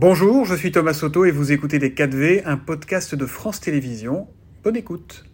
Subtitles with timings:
[0.00, 4.28] Bonjour, je suis Thomas Soto et vous écoutez Les 4V, un podcast de France Télévisions.
[4.62, 5.24] Bonne écoute.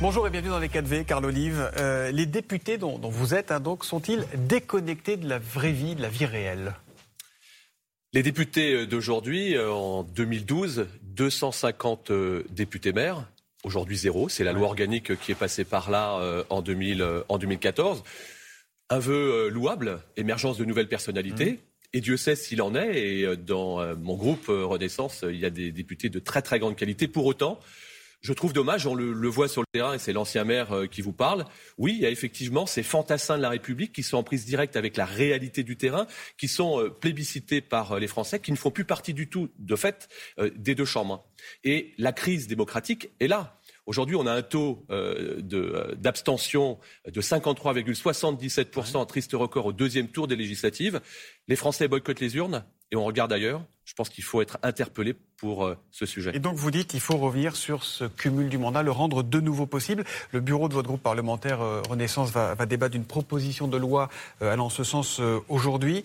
[0.00, 1.70] Bonjour et bienvenue dans les 4V, Carl Olive.
[1.76, 6.02] Euh, les députés dont, vous êtes, hein, donc, sont-ils déconnectés de la vraie vie, de
[6.02, 6.74] la vie réelle?
[8.12, 13.30] Les députés d'aujourd'hui, euh, en 2012, 250 euh, députés maires.
[13.62, 14.28] Aujourd'hui, zéro.
[14.28, 18.02] C'est la loi organique qui est passée par là en, 2000, en 2014
[18.90, 21.52] un vœu euh, louable, émergence de nouvelles personnalités.
[21.52, 21.58] Mmh.
[21.92, 22.98] Et Dieu sait s'il en est.
[22.98, 26.58] Et euh, dans euh, mon groupe Renaissance, il y a des députés de très très
[26.58, 27.08] grande qualité.
[27.08, 27.60] Pour autant,
[28.20, 31.14] je trouve dommage, on le, voit sur le terrain, et c'est l'ancien maire qui vous
[31.14, 31.46] parle.
[31.78, 34.76] Oui, il y a effectivement ces fantassins de la République qui sont en prise directe
[34.76, 38.84] avec la réalité du terrain, qui sont plébiscités par les Français, qui ne font plus
[38.84, 40.10] partie du tout, de fait,
[40.54, 41.26] des deux chambres.
[41.64, 43.58] Et la crise démocratique est là.
[43.90, 50.28] Aujourd'hui, on a un taux euh, euh, d'abstention de, 53,77%, triste record au deuxième tour
[50.28, 51.00] des législatives.
[51.48, 53.66] Les Français boycottent les urnes et on regarde ailleurs.
[53.84, 56.32] Je pense qu'il faut être interpellé pour euh, ce sujet.
[56.34, 59.40] Et donc vous dites qu'il faut revenir sur ce cumul du mandat, le rendre de
[59.40, 60.04] nouveau possible.
[60.32, 64.10] Le bureau de votre groupe parlementaire euh, Renaissance va, débattre d'une proposition de loi
[64.42, 66.04] euh, allant en ce sens aujourd'hui.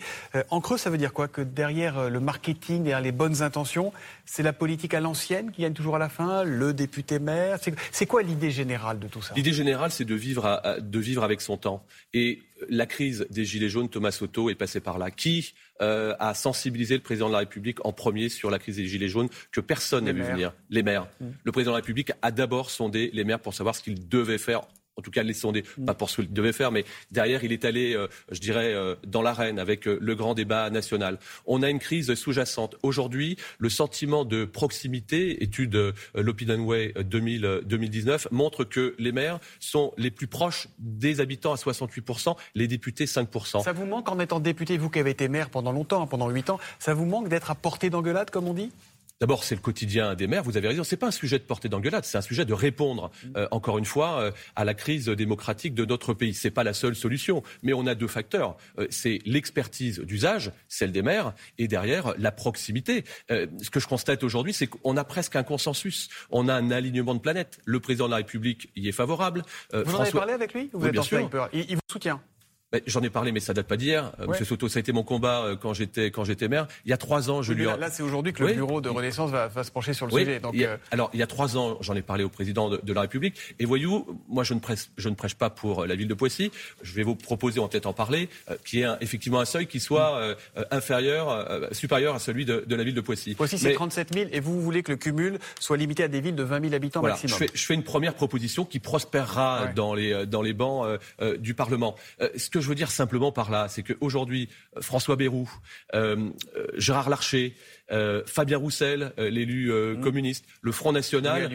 [0.50, 1.28] en creux, ça veut dire quoi?
[1.28, 3.92] Que derrière le marketing, derrière les bonnes intentions,
[4.26, 7.60] c'est la politique à l'ancienne qui gagne toujours à la fin, le député maire?
[7.92, 9.34] C'est quoi l'idée générale de tout ça?
[9.36, 11.84] L'idée générale, c'est de vivre, de vivre avec son temps.
[12.14, 15.12] Et la crise des Gilets jaunes, Thomas Soto est passé par là.
[15.12, 18.88] Qui euh, a sensibilisé le président de la République en premier sur la crise des
[18.88, 19.25] Gilets jaunes?
[19.52, 21.08] Que personne n'a vu venir Les maires.
[21.20, 21.26] Mmh.
[21.44, 24.38] Le président de la République a d'abord sondé les maires pour savoir ce qu'ils devaient
[24.38, 24.62] faire
[24.98, 25.86] en tout cas les sonder, mm.
[25.86, 28.96] pas pour ce qu'il devait faire, mais derrière, il est allé, euh, je dirais, euh,
[29.06, 31.20] dans l'arène avec euh, le grand débat national.
[31.46, 32.78] On a une crise sous-jacente.
[32.84, 40.28] Aujourd'hui, le sentiment de proximité, étude l'Opinionway 2019, montre que les maires sont les plus
[40.28, 43.64] proches des habitants à 68%, les députés 5%.
[43.64, 46.52] Ça vous manque en étant député, vous qui avez été maire pendant longtemps, pendant 8
[46.52, 48.72] ans, ça vous manque d'être à portée d'engueulade, comme on dit?
[49.22, 50.44] D'abord, c'est le quotidien des maires.
[50.44, 50.84] Vous avez raison.
[50.84, 52.04] C'est pas un sujet de portée d'engueulade.
[52.04, 55.86] C'est un sujet de répondre, euh, encore une fois, euh, à la crise démocratique de
[55.86, 56.34] notre pays.
[56.34, 58.58] C'est pas la seule solution, mais on a deux facteurs.
[58.78, 63.04] Euh, c'est l'expertise d'usage, celle des maires, et derrière la proximité.
[63.30, 66.10] ce que je constate aujourd'hui, c'est qu'on a presque un consensus.
[66.30, 67.60] On a un alignement de planète.
[67.64, 69.44] Le président de la République y est favorable.
[69.74, 71.30] vous en avez parlé avec lui Vous êtes bien sûr.
[71.54, 72.22] il vous soutient.
[72.76, 74.12] Ben, j'en ai parlé, mais ça date pas d'hier.
[74.20, 76.68] Euh, Monsieur Soto, ça a été mon combat euh, quand j'étais quand j'étais maire.
[76.84, 77.64] Il y a trois ans, je lui.
[77.64, 80.42] Là, c'est aujourd'hui que le bureau de Renaissance va, se pencher sur le sujet.
[80.44, 83.38] Euh, alors, il y a trois ans, j'en ai parlé au président de, la République.
[83.60, 86.52] Et voyez-vous, moi, je ne prêche, je ne prêche pas pour la ville de Poissy.
[86.82, 88.28] Je vais vous proposer, on peut-être en parler,
[88.66, 90.36] qui est effectivement un seuil qui soit
[90.70, 93.36] inférieur, supérieur à celui de, la ville de Poissy.
[93.36, 96.36] Poissy, c'est 37 000, et vous, voulez que le cumul soit limité à des villes
[96.36, 97.40] de 20 000 habitants maximum.
[97.40, 101.00] Je fais, je fais, une première proposition qui prospérera dans les dans les bancs
[101.40, 101.96] du Parlement.
[102.36, 105.48] ce que je veux dire simplement par là, c'est qu'aujourd'hui, euh, François Bayrou,
[105.94, 107.56] euh, euh, Gérard Larcher,
[107.92, 110.02] euh, Fabien Roussel, euh, l'élu euh, mmh.
[110.02, 111.52] communiste, le Front National,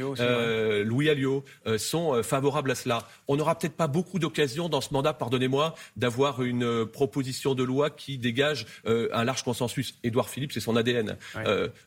[0.84, 1.44] Louis Alliot,
[1.76, 3.08] sont favorables à cela.
[3.28, 7.90] On n'aura peut-être pas beaucoup d'occasions dans ce mandat, pardonnez-moi, d'avoir une proposition de loi
[7.90, 9.98] qui dégage un large consensus.
[10.02, 11.16] Édouard Philippe, c'est son ADN.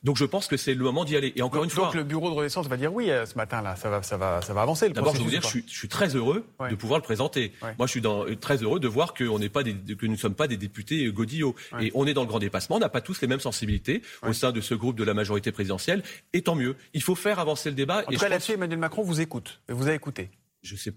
[0.04, 1.34] donc je pense que c'est le moment d'y aller.
[1.36, 1.86] Et encore une fois.
[1.86, 4.54] Donc le bureau de Renaissance va dire oui ce matin-là, ça va, ça va, ça
[4.54, 4.90] va avancer.
[4.90, 7.54] D'abord, je veux dire, je suis, très heureux de pouvoir le présenter.
[7.78, 10.36] Moi, je suis dans, très heureux de voir que, n'est pas que nous ne sommes
[10.36, 11.56] pas des députés godillots.
[11.80, 14.02] Et on est dans le grand dépassement, on n'a pas tous les mêmes sensibilités
[14.33, 16.01] au sein de ce groupe de la majorité présidentielle.
[16.33, 16.75] Et tant mieux.
[16.94, 18.03] Il faut faire avancer le débat.
[18.07, 19.61] En tout cas, là-dessus, Emmanuel Macron vous écoute.
[19.69, 20.31] Vous a écouté.
[20.63, 20.94] Je sais,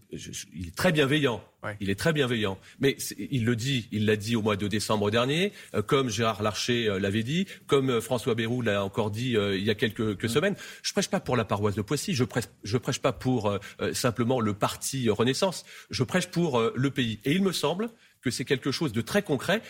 [0.55, 1.43] il est très bienveillant.
[1.81, 2.57] Il est très bienveillant.
[2.79, 6.41] Mais il le dit, il l'a dit au mois de décembre dernier, euh, comme Gérard
[6.41, 10.23] Larcher euh, l'avait dit, comme euh, François Bayrou l'a encore dit il y a quelques,
[10.23, 10.29] mm.
[10.29, 10.55] semaines.
[10.85, 13.59] Je prêche pas pour la paroisse de Poissy, je prêche, je prêche pas pour
[13.93, 17.19] simplement le parti Renaissance, je prêche pour le pays.
[17.25, 17.91] Et il me semble
[18.23, 19.63] que c'est quelque chose de très concret.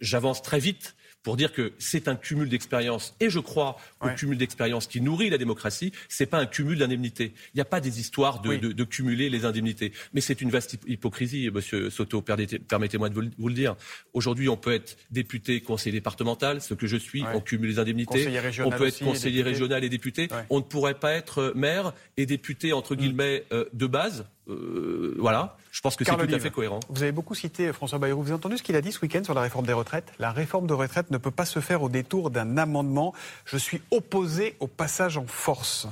[0.00, 3.16] J'avance très vite pour dire que c'est un cumul d'expériences.
[3.18, 5.90] Et je crois au cumul d'expériences qui nourrit la démocratie.
[6.08, 7.32] C'est pas un cumul d'indemnités.
[7.54, 9.92] Il n'y a pas des histoires de, cumuler les indemnités.
[10.12, 12.22] Mais c'est une vaste hypocrisie, Monsieur Soto.
[12.22, 13.74] Permettez-moi de vous le dire.
[14.12, 17.24] Aujourd'hui, on peut être député, conseiller départemental, ce que je suis.
[17.34, 18.28] On cumule les indemnités.
[18.64, 20.28] On peut être conseiller régional et député.
[20.50, 22.98] On ne pourrait pas être maire et député entre mm.
[22.98, 24.26] guillemets euh, de base.
[24.48, 26.80] Euh, voilà, je pense que c'est tout à fait cohérent.
[26.88, 28.22] Vous avez beaucoup cité François Bayrou.
[28.22, 30.12] Vous avez entendu ce qu'il a dit ce week-end sur la réforme des retraites?
[30.18, 33.14] La réforme de retraite ne peut pas se faire au détour d'un amendement.
[33.44, 35.88] Je suis opposé au passage en force.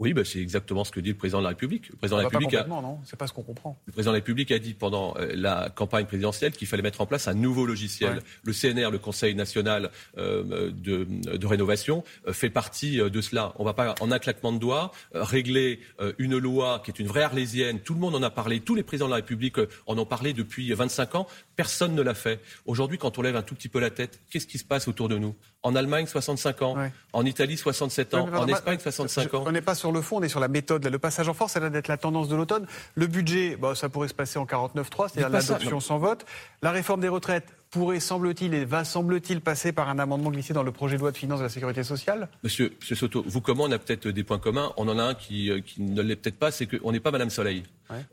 [0.00, 1.88] Oui, bah, c'est exactement ce que dit le président de la République.
[1.90, 2.66] Le président de la République a...
[2.66, 3.00] non?
[3.04, 3.78] C'est pas ce qu'on comprend.
[3.86, 7.00] Le président de la République a dit pendant euh, la campagne présidentielle qu'il fallait mettre
[7.00, 8.20] en place un nouveau logiciel.
[8.42, 13.52] Le CNR, le Conseil national euh, de, de, rénovation, euh, fait partie de cela.
[13.56, 15.80] On ne va pas, en un claquement de doigts, régler
[16.18, 17.78] une loi qui est une vraie arlésienne.
[17.78, 18.60] Tout le monde en a parlé.
[18.60, 21.26] Tous les présidents de la République en ont parlé depuis 25 ans.
[21.54, 22.40] Personne ne l'a fait.
[22.66, 25.08] Aujourd'hui, quand on lève un tout petit peu la tête, qu'est-ce qui se passe autour
[25.08, 25.36] de nous?
[25.62, 26.76] En Allemagne, 65 ans.
[27.12, 28.28] En Italie, 67 ans.
[28.28, 29.44] en Espagne, 65 ans.
[29.46, 30.86] On n'est pas sur le fond, on est sur la méthode.
[30.86, 32.66] Le passage en force, ça va d'être la tendance de l'automne.
[32.94, 36.24] Le budget, bah, ça pourrait se passer en 49-3, c'est-à-dire l'adoption sans vote.
[36.62, 40.62] La réforme des retraites, pourrait, semble-t-il, et va, semble-t-il, passer par un amendement glissé dans
[40.62, 43.64] le projet de loi de finances de la sécurité sociale Monsieur, Monsieur Soto, vous comment
[43.64, 44.72] on a peut-être des points communs.
[44.76, 47.10] On en a un qui, euh, qui ne l'est peut-être pas, c'est qu'on n'est pas
[47.10, 47.64] Madame Soleil.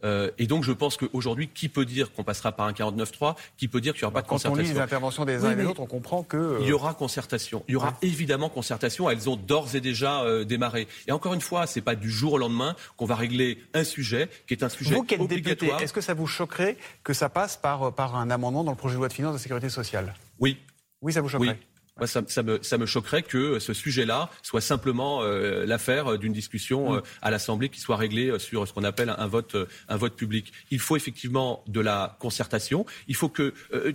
[0.03, 3.67] Euh, et donc je pense qu'aujourd'hui, qui peut dire qu'on passera par un 49-3 Qui
[3.67, 5.51] peut dire qu'il n'y aura pas de concertation Quand on lit les interventions des uns
[5.51, 6.57] et des autres, on comprend que...
[6.61, 7.63] Il y aura concertation.
[7.67, 9.09] Il y aura évidemment concertation.
[9.09, 10.87] Elles ont d'ores et déjà euh, démarré.
[11.07, 13.83] Et encore une fois, ce n'est pas du jour au lendemain qu'on va régler un
[13.83, 15.81] sujet qui est un sujet vous, qui obligatoire.
[15.81, 18.95] Est-ce que ça vous choquerait que ça passe par, par un amendement dans le projet
[18.95, 20.13] de loi de finances de la sécurité sociale?
[20.39, 20.57] Oui.
[21.01, 21.57] Oui, ça vous choquerait?
[22.05, 26.95] Ça, me, choquerait que ce sujet-là soit simplement euh, l'affaire d'une discussion mm.
[26.95, 29.55] euh, à l'Assemblée qui soit réglée euh, sur ce qu'on appelle un vote,
[29.87, 30.51] un vote public.
[30.71, 32.85] Il faut effectivement de la concertation.
[33.07, 33.53] Il faut que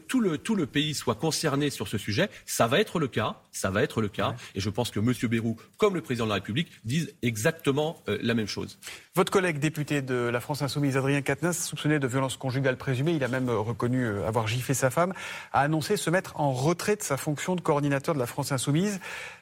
[0.09, 2.29] tout, le, tout le pays soit concerné sur ce sujet.
[2.45, 3.37] Ça va être le cas.
[3.51, 4.35] Ça va être le cas.
[4.55, 5.13] Et je pense que M.
[5.29, 8.79] Bérou, comme le président de la République, disent exactement la même chose.
[9.15, 13.25] Votre collègue député de la France Insoumise, Adrien Quatennens, soupçonné de violence conjugale présumée, il
[13.25, 15.15] a même reconnu avoir giflé sa femme,
[15.53, 19.01] a annoncé se mettre en retrait de sa fonction de coordinateur de la France Insoumise.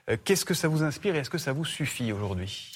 [0.08, 2.73] Euh, qu'est-ce que ça vous inspire et est-ce que ça vous suffit aujourd'hui?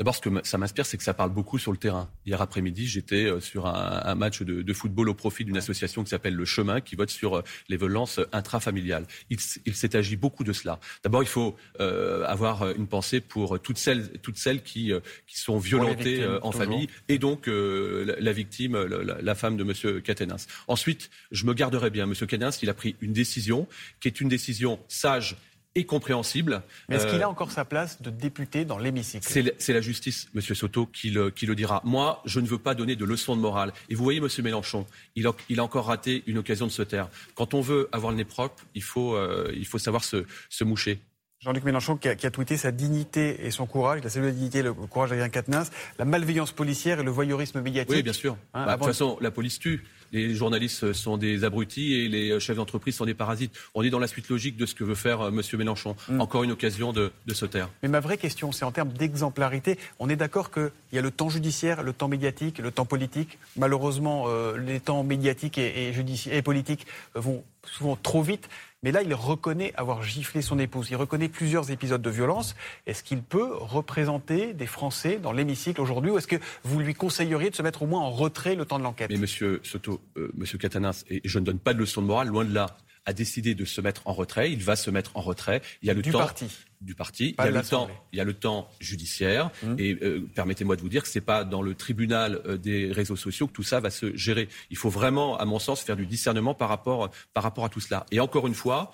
[0.00, 2.08] D'abord, ce que ça m'inspire, c'est que ça parle beaucoup sur le terrain.
[2.24, 6.34] Hier après-midi, j'étais euh, sur un, match de, football au profit d'une association qui s'appelle
[6.34, 9.04] Le Chemin, qui vote sur euh, les violences intrafamiliales.
[9.28, 10.80] Il, s'est agi beaucoup de cela.
[11.04, 14.92] D'abord, il faut avoir une pensée pour toutes celles, toutes celles qui,
[15.26, 20.00] qui sont violentées en famille, et donc la, victime, la, femme de M.
[20.00, 20.36] Catenins.
[20.66, 22.04] Ensuite, je me garderai bien.
[22.04, 22.14] M.
[22.14, 23.68] Catenins, il a pris une décision
[24.00, 25.36] qui est une décision sage
[25.74, 26.62] et compréhensible.
[26.88, 29.26] Mais est-ce qu'il a euh, encore sa place de député dans l'hémicycle?
[29.58, 31.80] C'est la justice, Monsieur Soto, qui le, qui le, dira.
[31.84, 33.72] Moi, je ne veux pas donner de leçons de morale.
[33.88, 36.82] Et vous voyez, Monsieur Mélenchon, il a, il a encore raté une occasion de se
[36.82, 37.08] taire.
[37.34, 40.64] Quand on veut avoir le nez propre, il faut, euh, il faut savoir se, se
[40.64, 41.00] moucher.
[41.40, 44.32] Jean-Luc Mélenchon qui a, qui a, tweeté sa dignité et son courage, la salué la
[44.34, 47.96] dignité et le courage d'Adrien Quatennens, la malveillance policière et le voyeurisme médiatique.
[47.96, 48.36] Oui, bien sûr.
[48.52, 52.38] Hein, bah, de toute façon, la police tue les journalistes sont des abrutis et les
[52.40, 53.52] chefs d'entreprise sont des parasites.
[53.74, 55.42] On est dans la suite logique de ce que veut faire euh, M.
[55.58, 55.96] Mélenchon.
[56.08, 56.20] Mm.
[56.20, 57.68] Encore une occasion de, se taire.
[57.82, 59.78] Mais ma vraie question, c'est en termes d'exemplarité.
[59.98, 63.38] On est d'accord qu'il y a le temps judiciaire, le temps médiatique, le temps politique.
[63.56, 68.48] Malheureusement, euh, les temps médiatiques et, et, et politiques vont souvent trop vite.
[68.82, 70.88] Mais là, il reconnaît avoir giflé son épouse.
[70.90, 72.56] Il reconnaît plusieurs épisodes de violence.
[72.86, 77.50] Est-ce qu'il peut représenter des Français dans l'hémicycle aujourd'hui ou est-ce que vous lui conseilleriez
[77.50, 79.10] de se mettre au moins en retrait le temps de l'enquête?
[79.10, 82.28] Mais monsieur Soto, euh, monsieur Katanas, et je ne donne pas de leçon de morale,
[82.28, 82.76] loin de là,
[83.06, 84.52] a décidé de se mettre en retrait.
[84.52, 85.62] Il va se mettre en retrait.
[85.82, 86.46] Il y a le du temps parti.
[86.80, 87.34] du parti.
[87.38, 89.50] il y, a le temps, il y a le temps judiciaire.
[89.62, 89.74] Mmh.
[89.78, 93.16] Et euh, permettez-moi de vous dire que c'est pas dans le tribunal euh, des réseaux
[93.16, 94.48] sociaux que tout ça va se gérer.
[94.70, 97.80] Il faut vraiment, à mon sens, faire du discernement par rapport, par rapport à tout
[97.80, 98.06] cela.
[98.10, 98.92] Et encore une fois,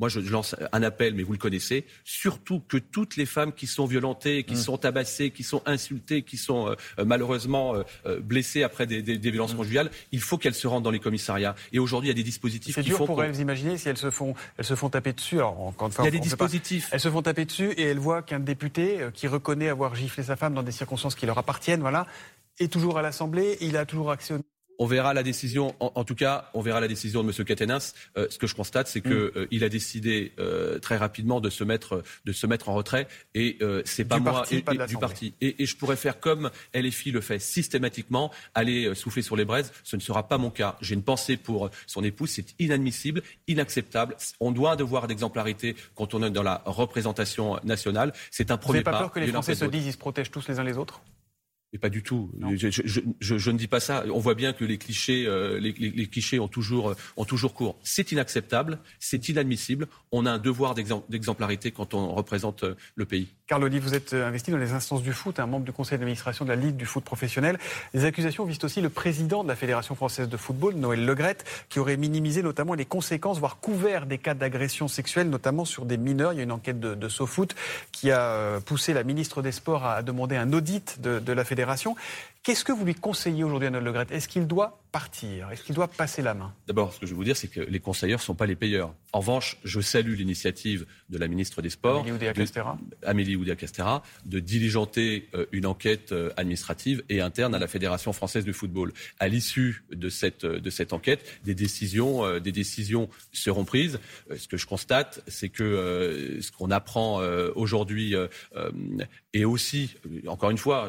[0.00, 3.66] moi je lance un appel, mais vous le connaissez, surtout que toutes les femmes qui
[3.66, 4.56] sont violentées, qui mm.
[4.56, 9.52] sont tabassées, qui sont insultées, qui sont euh, malheureusement euh, euh, blessées après des, violences
[9.54, 9.58] mm.
[9.58, 11.54] conjugales, il faut qu'elles se rendent dans les commissariats.
[11.72, 13.06] Et aujourd'hui, il y a des dispositifs qui dur font.
[13.06, 15.36] pour elles, imaginez, si elles se font, elles se font taper dessus.
[15.36, 16.88] Alors, il y a des dispositifs.
[16.92, 20.36] elles se font taper dessus et elles voient qu'un député qui reconnaît avoir giflé sa
[20.36, 22.06] femme dans des circonstances qui leur appartiennent, voilà,
[22.58, 24.34] est toujours à l'Assemblée, il a toujours accès
[24.80, 27.44] on verra la décision, en, tout cas, on verra la décision de M.
[27.44, 27.92] Catenas.
[28.16, 29.30] Euh, ce que je constate, c'est qu'il mm.
[29.52, 33.06] euh, a décidé euh, très rapidement de se mettre, de se mettre en retrait.
[33.34, 35.34] Et c'est pas moi et, du parti.
[35.42, 39.70] Et, je pourrais faire comme LFI le fait systématiquement, aller souffler sur les braises.
[39.84, 40.78] Ce ne sera pas mon cas.
[40.80, 42.30] J'ai une pensée pour son épouse.
[42.30, 44.16] C'est inadmissible, inacceptable.
[44.40, 48.14] On doit devoir d'exemplarité quand on est dans la représentation nationale.
[48.30, 48.92] C'est un premier pas.
[48.92, 50.64] Vous n'avez pas peur que les Français se disent ils se protègent tous les uns
[50.64, 51.02] les autres?
[51.72, 52.30] Mais pas du tout.
[52.50, 54.04] Je, ne dis pas ça.
[54.12, 57.78] On voit bien que les clichés, euh, les, clichés ont toujours, ont toujours cours.
[57.82, 59.86] C'est inacceptable, c'est inadmissible.
[60.10, 63.28] On a un devoir d'exemplarité quand on représente euh, le pays.
[63.50, 65.98] Carl Oli, vous êtes euh, investi dans les instances du foot, un membre du conseil
[65.98, 67.58] d'administration de la Ligue du foot professionnel.
[67.94, 71.80] Les accusations visent aussi le président de la Fédération française de football, Noël Legrette, qui
[71.80, 76.32] aurait minimisé notamment les conséquences, voire couvert des cas d'agression sexuelle, notamment sur des mineurs.
[76.32, 77.56] Il y a une enquête de, de SoFoot
[77.90, 81.96] qui a poussé la ministre des Sports à demander un audit de la Fédération.
[82.42, 85.50] Qu'est-ce que vous lui conseillez aujourd'hui à Noël Est-ce qu'il doit partir?
[85.50, 86.54] Est-ce qu'il doit passer la main?
[86.66, 88.56] D'abord, ce que je veux vous dire, c'est que les conseilleurs ne sont pas les
[88.56, 88.94] payeurs.
[89.12, 92.04] En revanche, je salue l'initiative de la ministre des Sports,
[93.02, 98.12] Amélie Oudéa-Castera, de, de, diligenter euh, une enquête euh, administrative et interne à la Fédération
[98.14, 98.92] française de football.
[99.18, 104.00] À l'issue de cette, de cette enquête, des décisions, euh, des décisions seront prises.
[104.34, 107.20] Ce que je constate, c'est que ce qu'on apprend
[107.54, 108.14] aujourd'hui
[109.32, 109.94] et aussi,
[110.26, 110.88] encore une fois,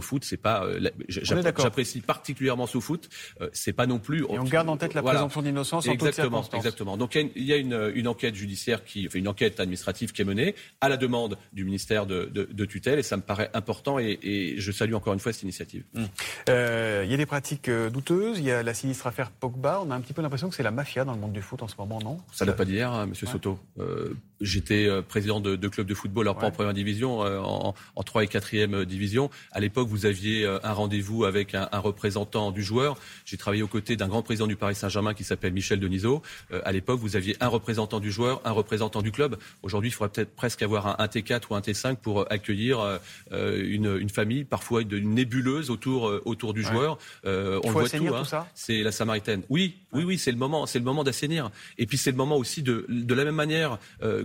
[0.00, 0.66] foot, c'est pas.
[1.08, 3.08] J'apprécie particulièrement foot.
[3.52, 4.20] C'est pas non plus.
[4.28, 6.96] Et on garde en tête la présomption d'innocence en exactement, Exactement.
[6.96, 10.24] Donc il y a, une, une, enquête judiciaire qui, enfin, une enquête administrative qui est
[10.24, 13.98] menée à la demande du ministère de, de, de tutelle, et ça me paraît important.
[13.98, 15.84] Et, et, je salue encore une fois cette initiative.
[15.94, 16.08] Hum.
[16.48, 18.38] Euh, il y a des pratiques euh, douteuses.
[18.38, 19.82] Il y a la sinistre affaire Pogba.
[19.84, 21.62] On a un petit peu l'impression que c'est la mafia dans le monde du foot
[21.62, 22.18] en ce moment, non?
[22.32, 23.58] Ça ne pas d'hier, hein, Monsieur Soto.
[23.78, 27.38] Euh, J'étais euh, président de, de club de football, alors pas en première division, euh,
[27.40, 29.30] en, en 3 et 4e division.
[29.52, 32.96] À l'époque, vous aviez euh, un rendez-vous avec un, un, représentant du joueur.
[33.26, 36.22] J'ai travaillé aux côtés d'un grand président du Paris Saint-Germain qui s'appelle Michel Denisot.
[36.64, 39.36] à l'époque, vous aviez un représentant du joueur, un représentant du club.
[39.62, 43.96] Aujourd'hui, il faudrait peut-être presque avoir un, un, T4 ou un T5 pour accueillir une,
[43.98, 46.98] une, famille, parfois une nébuleuse autour, autour du joueur.
[47.24, 48.06] on le voit tout.
[48.14, 48.46] Hein.
[48.54, 49.42] C'est la Samaritaine.
[49.48, 51.50] Oui, oui, oui, c'est le moment, c'est le moment d'assainir.
[51.78, 53.78] Et puis c'est le moment aussi de, de la même manière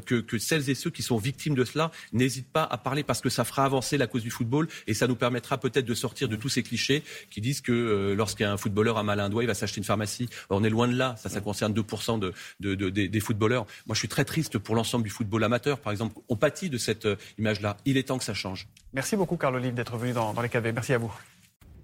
[0.05, 3.29] que, celles et ceux qui sont victimes de cela n'hésitent pas à parler parce que
[3.29, 6.35] ça fera avancer la cause du football et ça nous permettra peut-être de sortir de
[6.35, 9.47] tous ces clichés qui disent que euh, lorsqu'un footballeur a mal à un doigt, il
[9.47, 10.29] va s'acheter une pharmacie.
[10.49, 11.15] on est loin de là.
[11.17, 13.65] Ça, ça concerne 2% de, des, footballeurs.
[13.87, 16.19] Moi, je suis très triste pour l'ensemble du football amateur, par exemple.
[16.29, 17.77] On pâtit de cette euh, image-là.
[17.85, 18.67] Il est temps que ça change.
[18.93, 20.71] Merci beaucoup, Carl Olive, d'être venu dans, dans les KV.
[20.71, 21.13] Merci à vous.